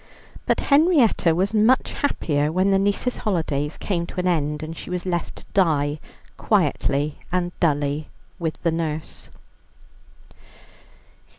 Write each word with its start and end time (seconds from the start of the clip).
But 0.47 0.61
Henrietta 0.61 1.35
was 1.35 1.53
much 1.53 1.91
happier 1.91 2.51
when 2.51 2.71
the 2.71 2.79
niece's 2.79 3.17
holidays 3.17 3.77
came 3.77 4.07
to 4.07 4.19
an 4.19 4.25
end, 4.27 4.63
and 4.63 4.75
she 4.75 4.89
was 4.89 5.05
left 5.05 5.35
to 5.35 5.45
die 5.53 5.99
quietly 6.37 7.19
and 7.31 7.51
dully 7.59 8.07
with 8.39 8.57
the 8.63 8.71
nurse. 8.71 9.29